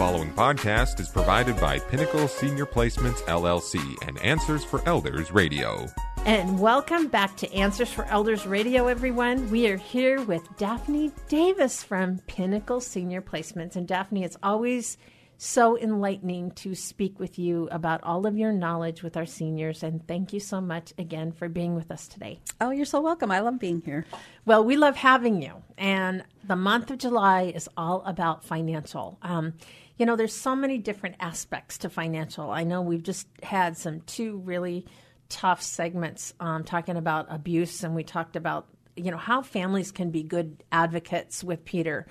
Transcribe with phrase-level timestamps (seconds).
[0.00, 5.86] following podcast is provided by Pinnacle Senior Placements LLC and Answers for Elders Radio.
[6.24, 9.50] And welcome back to Answers for Elders Radio, everyone.
[9.50, 13.76] We are here with Daphne Davis from Pinnacle Senior Placements.
[13.76, 14.96] And Daphne, it's always
[15.42, 19.82] so enlightening to speak with you about all of your knowledge with our seniors.
[19.82, 22.40] And thank you so much again for being with us today.
[22.60, 23.30] Oh, you're so welcome.
[23.30, 24.04] I love being here.
[24.44, 25.54] Well, we love having you.
[25.78, 29.18] And the month of July is all about financial.
[29.22, 29.54] Um,
[29.96, 32.50] you know, there's so many different aspects to financial.
[32.50, 34.84] I know we've just had some two really
[35.30, 40.10] tough segments um, talking about abuse, and we talked about you know how families can
[40.10, 42.06] be good advocates with Peter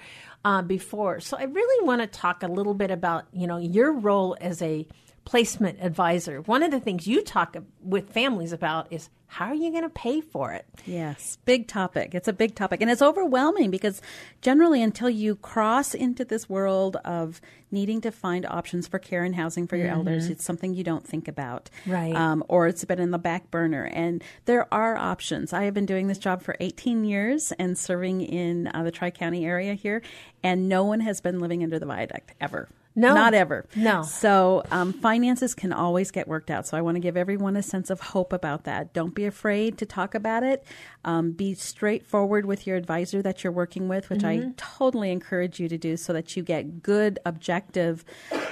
[0.46, 1.20] uh, before.
[1.20, 4.62] So I really want to talk a little bit about you know your role as
[4.62, 4.88] a
[5.30, 6.42] placement advisor.
[6.42, 9.90] One of the things you talk with families about is how are you going to
[9.90, 10.66] pay for it?
[10.88, 12.16] Yes, big topic.
[12.16, 12.82] It's a big topic.
[12.82, 14.02] And it's overwhelming because
[14.42, 19.36] generally, until you cross into this world of needing to find options for care and
[19.36, 19.98] housing for your mm-hmm.
[19.98, 21.70] elders, it's something you don't think about.
[21.86, 22.16] Right.
[22.16, 23.84] Um, or it's been in the back burner.
[23.84, 25.54] And there are options.
[25.54, 29.12] I have been doing this job for 18 years and serving in uh, the Tri
[29.12, 30.02] County area here,
[30.42, 32.68] and no one has been living under the viaduct ever.
[33.00, 33.14] No.
[33.14, 33.66] Not ever.
[33.76, 34.04] No.
[34.04, 36.68] So um, finances can always get worked out.
[36.68, 38.94] So I want to give everyone a sense of hope about that.
[38.94, 40.66] Don't be afraid to talk about it.
[41.06, 44.50] Um, be straightforward with your advisor that you're working with, which mm-hmm.
[44.50, 48.04] I totally encourage you to do so that you get good, objective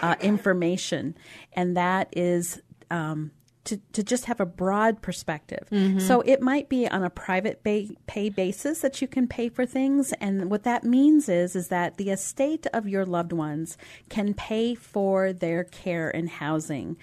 [0.02, 1.18] uh, information.
[1.52, 3.32] And that is um,
[3.68, 5.68] to, to just have a broad perspective.
[5.72, 6.00] Mm-hmm.
[6.00, 10.14] So it might be on a private pay basis that you can pay for things,
[10.14, 13.78] and what that means is is that the estate of your loved ones
[14.10, 16.98] can pay for their care and housing.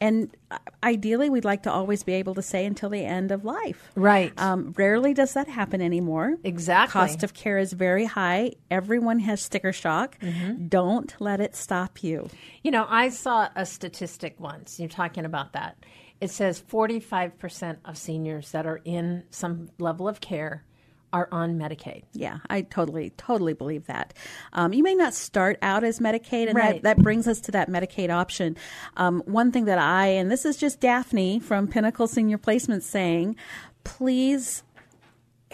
[0.00, 0.36] And
[0.82, 3.90] ideally, we'd like to always be able to say until the end of life.
[3.96, 4.32] Right.
[4.38, 6.36] Um, rarely does that happen anymore.
[6.44, 6.92] Exactly.
[6.92, 8.52] Cost of care is very high.
[8.70, 10.16] Everyone has sticker shock.
[10.20, 10.68] Mm-hmm.
[10.68, 12.30] Don't let it stop you.
[12.62, 14.78] You know, I saw a statistic once.
[14.78, 15.76] You're talking about that
[16.20, 20.64] it says 45% of seniors that are in some level of care
[21.12, 22.02] are on Medicaid.
[22.12, 24.12] Yeah, I totally, totally believe that.
[24.52, 26.82] Um, you may not start out as Medicaid, and right.
[26.82, 28.56] that, that brings us to that Medicaid option.
[28.96, 33.36] Um, one thing that I, and this is just Daphne from Pinnacle Senior Placement saying,
[33.84, 34.62] please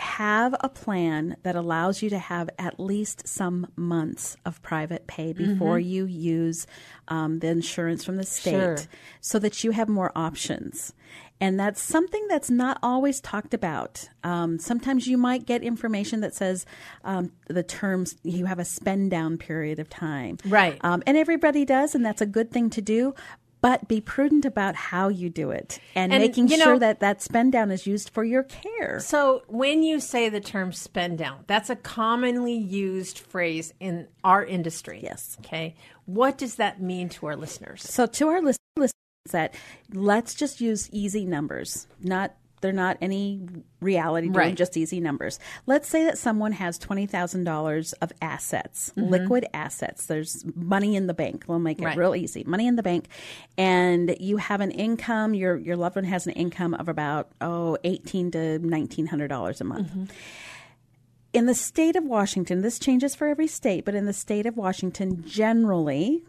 [0.04, 5.32] have a plan that allows you to have at least some months of private pay
[5.32, 5.88] before mm-hmm.
[5.88, 6.66] you use
[7.09, 8.76] um, the insurance from the state sure.
[9.20, 10.93] so that you have more options.
[11.41, 14.09] And that's something that's not always talked about.
[14.22, 16.64] Um, sometimes you might get information that says
[17.03, 20.38] um, the terms you have a spend down period of time.
[20.44, 20.78] Right.
[20.82, 23.14] Um, and everybody does, and that's a good thing to do
[23.64, 27.22] but be prudent about how you do it and, and making know, sure that that
[27.22, 29.00] spend down is used for your care.
[29.00, 34.44] So, when you say the term spend down, that's a commonly used phrase in our
[34.44, 35.00] industry.
[35.02, 35.38] Yes.
[35.41, 35.76] Okay.
[36.04, 37.82] What does that mean to our listeners?
[37.84, 38.92] So, to our listeners,
[39.30, 39.54] that
[39.94, 43.42] let's just use easy numbers, not they're not any
[43.82, 44.54] reality doing right.
[44.54, 45.38] just easy numbers.
[45.66, 49.10] Let's say that someone has $20,000 of assets, mm-hmm.
[49.10, 50.06] liquid assets.
[50.06, 51.44] There's money in the bank.
[51.47, 51.97] We'll make it right.
[51.98, 52.42] real easy.
[52.44, 53.08] Money in the bank.
[53.58, 57.76] And you have an income, your, your loved one has an income of about, oh,
[57.84, 59.88] eighteen to $1,900 a month.
[59.88, 60.04] Mm-hmm
[61.34, 64.56] in the state of Washington, this changes for every state, but in the state of
[64.56, 66.22] Washington, generally,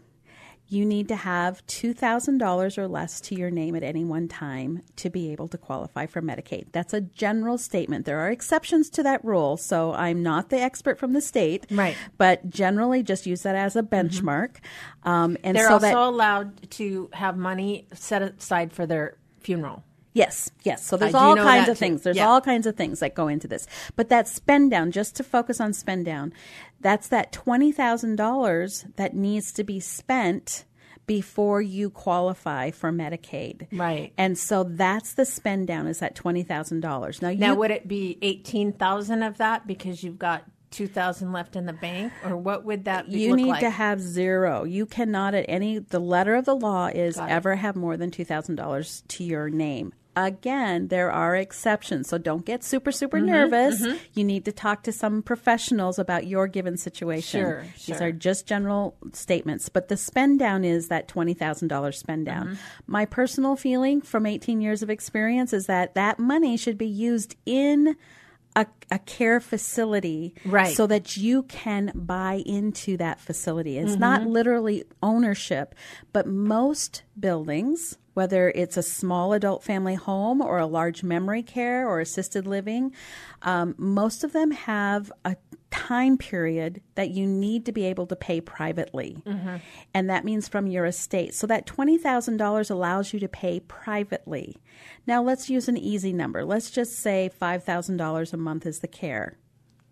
[0.68, 5.08] you need to have $2,000 or less to your name at any one time to
[5.08, 6.66] be able to qualify for Medicaid.
[6.72, 8.04] That's a general statement.
[8.04, 11.66] There are exceptions to that rule, so I'm not the expert from the state.
[11.70, 11.96] Right.
[12.18, 14.56] But generally, just use that as a benchmark.
[15.04, 15.08] Mm-hmm.
[15.08, 19.84] Um, and They're so also that, allowed to have money set aside for their funeral.
[20.16, 20.82] Yes, yes.
[20.82, 22.00] So there's all kinds of things.
[22.00, 22.26] There's yeah.
[22.26, 23.66] all kinds of things that go into this.
[23.96, 26.32] But that spend down, just to focus on spend down,
[26.80, 30.64] that's that $20,000 that needs to be spent
[31.06, 33.68] before you qualify for Medicaid.
[33.72, 34.12] Right.
[34.18, 37.22] And so that's the spend down is that $20,000.
[37.22, 41.64] Now, you, now would it be 18,000 of that because you've got 2000 left in
[41.64, 43.60] the bank or what would that be, you need like?
[43.60, 47.76] to have zero you cannot at any the letter of the law is ever have
[47.76, 53.18] more than $2000 to your name Again, there are exceptions, so don't get super, super
[53.18, 53.82] mm-hmm, nervous.
[53.82, 53.96] Mm-hmm.
[54.14, 57.40] You need to talk to some professionals about your given situation.
[57.42, 58.02] Sure, These sure.
[58.02, 62.46] are just general statements, but the spend down is that $20,000 spend down.
[62.46, 62.54] Mm-hmm.
[62.86, 67.36] My personal feeling from 18 years of experience is that that money should be used
[67.44, 67.94] in
[68.56, 70.74] a, a, care facility right.
[70.74, 73.76] so that you can buy into that facility.
[73.76, 74.00] It's mm-hmm.
[74.00, 75.74] not literally ownership,
[76.14, 81.86] but most buildings whether it's a small adult family home or a large memory care
[81.86, 82.90] or assisted living.
[83.42, 85.36] Um, most of them have a
[85.70, 89.18] time period that you need to be able to pay privately.
[89.26, 89.56] Mm-hmm.
[89.92, 91.34] And that means from your estate.
[91.34, 94.56] So that $20,000 allows you to pay privately.
[95.06, 96.42] Now let's use an easy number.
[96.42, 99.36] Let's just say $5,000 a month is the care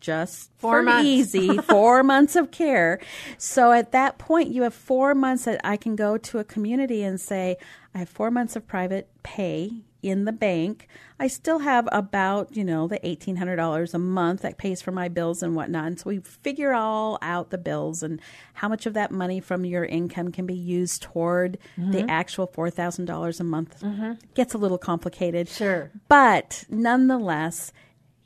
[0.04, 1.06] just four for months.
[1.06, 3.00] easy four months of care.
[3.38, 7.02] So at that point, you have four months that I can go to a community
[7.02, 7.56] and say,
[7.94, 10.86] I have four months of private pay in the bank.
[11.18, 15.42] I still have about, you know, the $1,800 a month that pays for my bills
[15.42, 15.86] and whatnot.
[15.86, 18.20] And so we figure all out the bills and
[18.52, 21.92] how much of that money from your income can be used toward mm-hmm.
[21.92, 23.80] the actual $4,000 a month.
[23.80, 24.12] Mm-hmm.
[24.34, 25.48] Gets a little complicated.
[25.48, 25.90] Sure.
[26.08, 27.72] But nonetheless,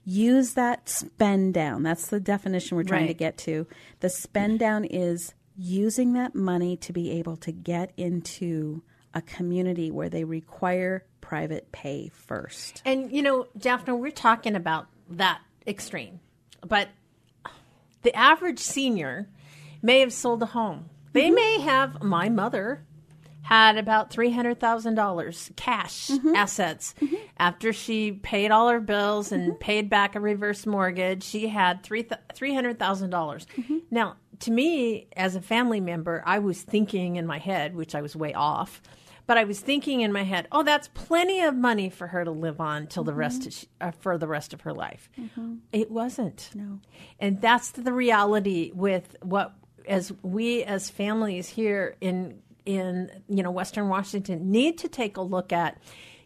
[0.09, 1.83] use that spend down.
[1.83, 3.09] That's the definition we're trying Right.
[3.09, 3.67] to get to.
[4.01, 8.83] The spend down is using that money to be able to get into
[9.13, 12.81] a community where they require private pay first.
[12.87, 16.21] And you know, Daphne, we're talking about that extreme,
[16.67, 16.89] but
[18.03, 19.29] the average senior
[19.83, 20.89] may have sold a home.
[21.13, 21.35] They mm-hmm.
[21.35, 22.03] may have.
[22.03, 22.85] My mother
[23.43, 26.35] had about three hundred thousand dollars cash mm-hmm.
[26.35, 27.15] assets mm-hmm.
[27.39, 29.59] after she paid all her bills and mm-hmm.
[29.59, 31.23] paid back a reverse mortgage.
[31.23, 33.47] She had three three hundred thousand dollars.
[33.91, 38.03] Now, to me, as a family member, I was thinking in my head, which I
[38.03, 38.83] was way off.
[39.27, 42.31] But I was thinking in my head, oh, that's plenty of money for her to
[42.31, 45.11] live on till the rest of, uh, for the rest of her life.
[45.71, 46.49] It wasn't.
[46.55, 46.81] No.
[47.21, 49.53] And that's the reality with what
[49.87, 55.23] as we as families here in in you know Western Washington need to take a
[55.23, 55.79] look at.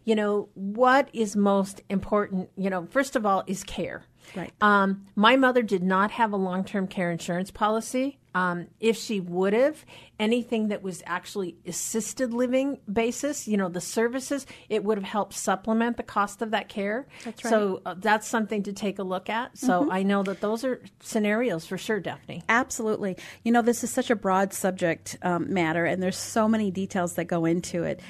[0.05, 2.51] You know what is most important.
[2.57, 4.05] You know, first of all, is care.
[4.35, 4.53] Right.
[4.61, 8.19] Um, my mother did not have a long term care insurance policy.
[8.35, 9.85] Um, if she would have,
[10.19, 15.35] anything that was actually assisted living basis, you know, the services, it would have helped
[15.35, 17.07] supplement the cost of that care.
[17.25, 17.51] That's right.
[17.51, 19.59] So uh, that's something to take a look at.
[19.59, 22.43] So I know that those are scenarios for sure, Daphne.
[22.49, 23.17] Absolutely.
[23.45, 27.15] You know, this is such a broad subject um, matter, and there's so many details
[27.15, 28.01] that go into it.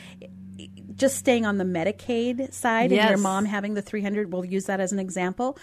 [0.97, 4.81] Just staying on the Medicaid side and your mom having the 300, we'll use that
[4.81, 5.59] as an example.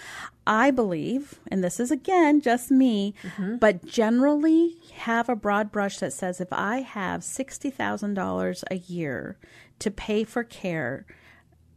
[0.48, 3.58] I believe, and this is again just me, mm-hmm.
[3.58, 9.38] but generally have a broad brush that says if I have $60,000 a year
[9.80, 11.06] to pay for care,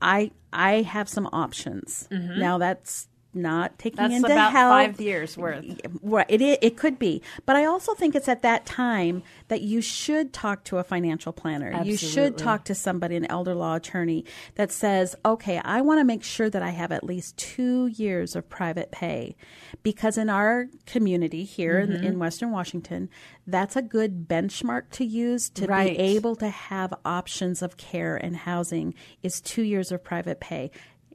[0.01, 2.09] I I have some options.
[2.11, 2.41] Mm-hmm.
[2.41, 4.71] Now that's not taking That's into about health.
[4.73, 5.65] five years worth.
[6.03, 9.63] Right, it, i- it could be, but I also think it's at that time that
[9.63, 11.83] you should talk to a financial planner.
[11.85, 14.25] You should talk to somebody, an elder law attorney,
[14.57, 18.37] that says, "Okay, I want to make sure that I have at least two years
[18.37, 19.37] of private pay,"
[19.83, 22.05] because in our community here in, Mm-hmm.
[22.05, 23.09] in Western Washington,
[23.47, 25.97] that's a good benchmark to use to Right.
[25.97, 28.95] be able to have options of care and housing.
[29.23, 30.71] Is two years of private pay.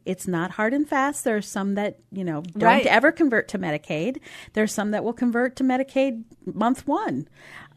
[0.07, 1.24] It's not hard and fast.
[1.25, 2.86] There are some that you know don't Right.
[2.86, 4.19] ever convert to Medicaid.
[4.54, 7.27] There's some that will convert to Medicaid month one.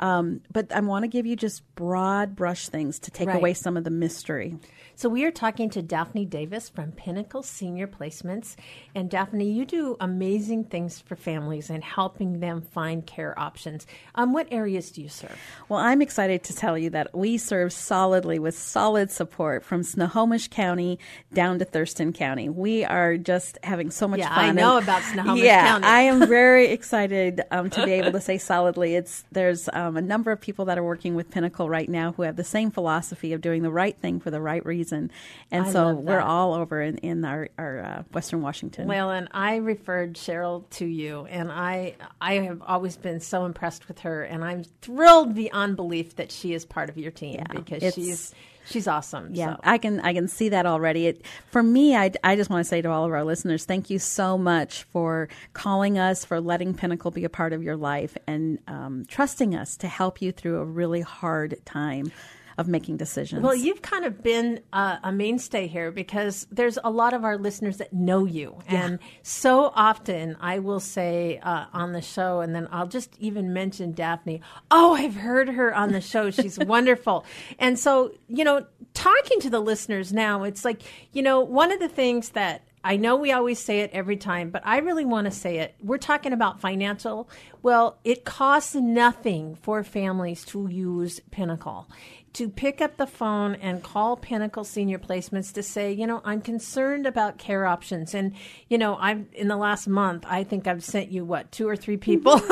[0.00, 3.36] Um, but I want to give you just broad brush things to take Right.
[3.36, 4.56] away some of the mystery.
[4.96, 8.54] So we are talking to Daphne Davis from Pinnacle Senior Placements.
[8.94, 13.86] And Daphne, you do amazing things for families and helping them find care options.
[14.14, 15.38] Um, what areas do you serve?
[15.70, 20.48] Well, I'm excited to tell you that we serve solidly with solid support from Snohomish
[20.48, 20.98] County
[21.32, 22.48] down to Thurston County.
[22.50, 24.44] We are just having so much Yeah, fun.
[24.44, 25.86] I know and- about Snohomish yeah, County.
[25.86, 28.96] I am very excited um, to be able to say solidly.
[28.96, 32.22] It's there's um, a number of people that are working with Pinnacle right now who
[32.22, 35.10] have the same philosophy of doing the right thing for the right reason,
[35.50, 38.88] and I so we're all over in, in our, our uh, Western Washington.
[38.88, 43.88] Well, and I referred Cheryl to you, and I I have always been so impressed
[43.88, 47.94] with her, and I'm thrilled beyond belief that she is part of your team because
[47.94, 48.34] she's
[48.66, 49.34] she's awesome.
[49.34, 49.60] Yeah, so.
[49.64, 51.06] I can I can see that already.
[51.06, 53.90] It, for me, I, I just want to say to all of our listeners, thank
[53.90, 58.16] you so much for calling us, for letting Pinnacle be a part of your life,
[58.26, 62.12] and um, trusting us to help you through a really hard time
[62.60, 63.42] of making decisions.
[63.42, 67.38] Well, you've kind of been uh, a mainstay here because there's a lot of our
[67.38, 68.58] listeners that know you.
[68.68, 73.54] And so often I will say uh, on the show, and then I'll just even
[73.54, 76.30] mention Daphne, oh, I've heard her on the show.
[76.30, 77.24] She's wonderful.
[77.58, 81.80] And so, you know, talking to the listeners now, it's like, you know, one of
[81.80, 85.26] the things that I know we always say it every time, but I really want
[85.26, 85.74] to say it.
[85.82, 87.28] We're talking about financial.
[87.62, 91.88] Well, it costs nothing for families to use Pinnacle.
[92.34, 96.40] To pick up the phone and call Pinnacle Senior Placements to say, you know, I'm
[96.40, 98.14] concerned about care options.
[98.14, 98.34] And,
[98.68, 101.76] you know, I've, in the last month, I think I've sent you, what, two or
[101.76, 102.40] three people?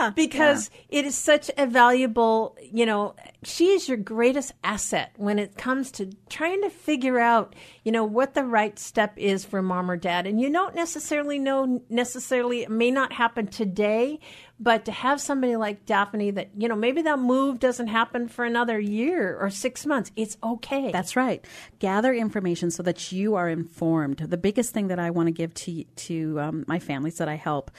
[0.00, 5.38] Yeah, because it is such a valuable, you know, she is your greatest asset when
[5.38, 7.54] it comes to trying to figure out,
[7.84, 10.26] you know, what the right step is for mom or dad.
[10.26, 14.20] And you don't necessarily know, necessarily, it may not happen today,
[14.58, 18.44] but to have somebody like Daphne that, you know, maybe that move doesn't happen for
[18.44, 20.92] another year or six months, it's okay.
[20.92, 21.42] That's right.
[21.78, 24.18] Gather information so that you are informed.
[24.18, 27.36] The biggest thing that I want to give to to um, my families that I
[27.36, 27.70] help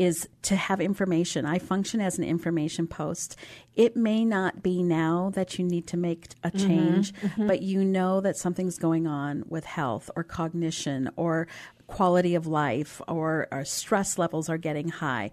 [0.00, 1.44] is to have information.
[1.44, 3.36] I function as an information post.
[3.76, 7.46] It may not be now that you need to make a mm-hmm, change, mm-hmm.
[7.46, 11.48] but you know that something's going on with health or cognition or
[11.86, 15.30] quality of life or, or stress levels are getting high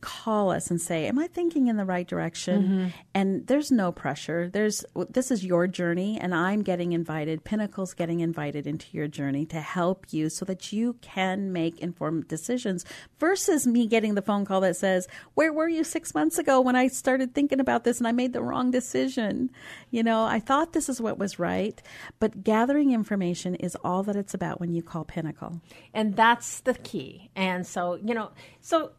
[0.00, 2.62] call us and say am i thinking in the right direction?
[2.62, 2.86] Mm-hmm.
[3.14, 4.50] And there's no pressure.
[4.52, 9.46] There's this is your journey and i'm getting invited pinnacle's getting invited into your journey
[9.46, 12.84] to help you so that you can make informed decisions
[13.18, 16.76] versus me getting the phone call that says where were you 6 months ago when
[16.76, 19.50] i started thinking about this and i made the wrong decision?
[19.90, 21.80] You know i thought this is what was right
[22.18, 25.60] but gathering information is all that it's about when you call pinnacle.
[25.92, 27.30] And that's the key.
[27.36, 28.92] And so, you know, so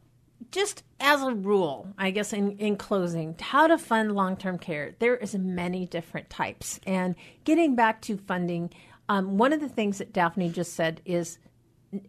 [0.52, 4.96] just as a rule, I guess in, in closing, how to fund long term care,
[5.00, 6.80] there is many different types.
[6.86, 8.72] And getting back to funding,
[9.10, 11.38] um, one of the things that Daphne just said is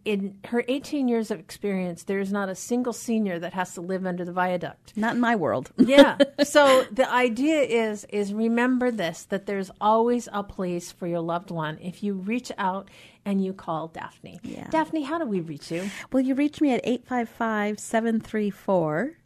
[0.05, 3.81] in her 18 years of experience, there is not a single senior that has to
[3.81, 4.93] live under the viaduct.
[4.95, 6.17] not in my world yeah.
[6.43, 11.51] So the idea is is remember this that there's always a place for your loved
[11.51, 12.89] one if you reach out
[13.25, 14.39] and you call Daphne.
[14.43, 14.67] Yeah.
[14.69, 15.89] Daphne, how do we reach you?
[16.11, 19.17] Well, you reach me at 855 734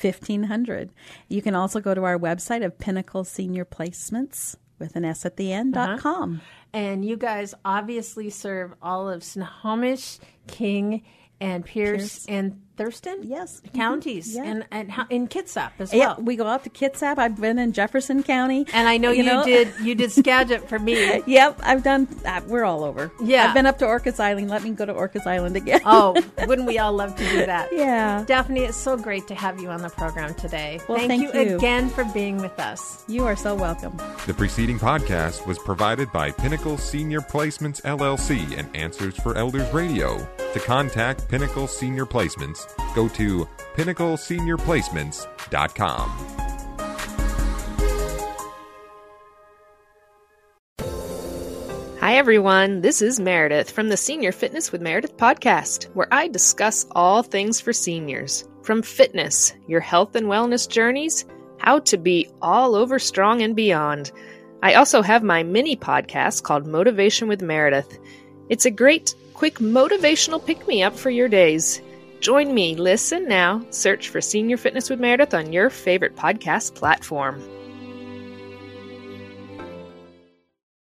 [0.00, 0.90] 1500.
[1.28, 5.36] You can also go to our website of Pinnacle Senior Placements with an S at
[5.36, 5.98] the end dot uh-huh.
[6.00, 6.40] com.
[6.74, 11.04] And you guys obviously serve all of Snohomish, King,
[11.40, 12.26] and Pierce, Pierce.
[12.26, 13.60] and Thurston Yes.
[13.66, 13.74] Mhm.
[13.74, 14.44] counties, Yeah.
[14.44, 16.16] and and how, in Kitsap as Yeah, well.
[16.20, 17.18] we go out to Kitsap.
[17.18, 18.66] I've been in Jefferson County.
[18.72, 19.44] and I know you, know?
[19.44, 21.22] did you did Skagit for me.
[21.26, 22.08] Yep, I've done.
[22.24, 23.12] Uh, we're all over.
[23.22, 23.46] Yeah.
[23.48, 24.48] I've been up to Orcas Island.
[24.50, 25.80] Let me go to Orcas Island again.
[25.84, 27.68] Oh, wouldn't we all love to do that?
[27.72, 28.24] yeah.
[28.26, 30.80] Daphne, it's so great to have you on the program today.
[30.88, 31.56] Well, thank, thank you, you.
[31.56, 33.04] again for being with us.
[33.08, 33.96] You are so welcome.
[34.26, 40.26] The preceding podcast was provided by Pinnacle Senior Placements LLC and Answers for Elders Radio.
[40.54, 42.06] To contact Pinnacle Senior
[42.94, 46.10] Go to pinnacleseniorplacements.com.
[52.00, 52.82] Hi, everyone.
[52.82, 57.60] This is Meredith from the Senior Fitness with Meredith podcast, where I discuss all things
[57.60, 61.24] for seniors from fitness, your health and wellness journeys,
[61.58, 64.12] how to be all over strong and beyond.
[64.62, 67.98] I also have my mini podcast called Motivation with Meredith.
[68.48, 71.80] It's a great, quick motivational pick me up for your days.
[72.24, 77.38] Join me, listen now, search for Senior Fitness with Meredith on your favorite podcast platform.